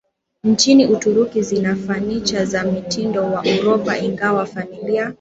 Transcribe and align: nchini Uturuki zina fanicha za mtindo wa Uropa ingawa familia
nchini 0.43 0.85
Uturuki 0.85 1.41
zina 1.41 1.75
fanicha 1.75 2.45
za 2.45 2.63
mtindo 2.63 3.23
wa 3.23 3.45
Uropa 3.61 3.97
ingawa 3.99 4.45
familia 4.45 5.09